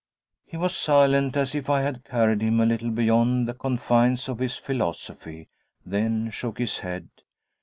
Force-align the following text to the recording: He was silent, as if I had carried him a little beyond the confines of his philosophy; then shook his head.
He 0.47 0.57
was 0.57 0.75
silent, 0.75 1.37
as 1.37 1.53
if 1.53 1.69
I 1.69 1.83
had 1.83 2.03
carried 2.05 2.41
him 2.41 2.59
a 2.59 2.65
little 2.65 2.89
beyond 2.89 3.47
the 3.47 3.53
confines 3.53 4.27
of 4.27 4.39
his 4.39 4.57
philosophy; 4.57 5.47
then 5.85 6.31
shook 6.31 6.57
his 6.57 6.79
head. 6.79 7.07